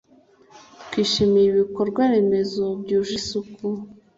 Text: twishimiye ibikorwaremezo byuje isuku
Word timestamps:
twishimiye 0.85 1.47
ibikorwaremezo 1.49 2.65
byuje 2.81 3.11
isuku 3.19 3.65